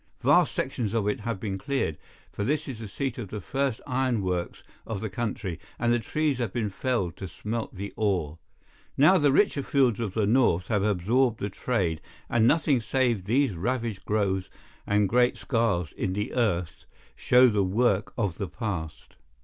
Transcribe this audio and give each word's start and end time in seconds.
Vast 0.21 0.55
sections 0.55 0.95
of 0.95 1.07
it 1.07 1.19
have 1.19 1.39
been 1.39 1.59
cleared, 1.59 1.95
for 2.31 2.43
this 2.43 2.67
is 2.67 2.79
the 2.79 2.87
seat 2.87 3.19
of 3.19 3.27
the 3.27 3.39
first 3.39 3.79
iron 3.85 4.23
works 4.23 4.63
of 4.83 4.99
the 4.99 5.11
country, 5.11 5.59
and 5.77 5.93
the 5.93 5.99
trees 5.99 6.39
have 6.39 6.51
been 6.51 6.71
felled 6.71 7.15
to 7.17 7.27
smelt 7.27 7.75
the 7.75 7.93
ore. 7.95 8.39
Now 8.97 9.19
the 9.19 9.31
richer 9.31 9.61
fields 9.61 9.99
of 9.99 10.15
the 10.15 10.25
North 10.25 10.69
have 10.69 10.81
absorbed 10.81 11.39
the 11.39 11.51
trade, 11.51 12.01
and 12.31 12.47
nothing 12.47 12.81
save 12.81 13.25
these 13.25 13.53
ravaged 13.53 14.03
groves 14.03 14.49
and 14.87 15.07
great 15.07 15.37
scars 15.37 15.91
in 15.91 16.13
the 16.13 16.33
earth 16.33 16.85
show 17.15 17.47
the 17.47 17.61
work 17.63 18.11
of 18.17 18.39
the 18.39 18.47
past. 18.47 19.17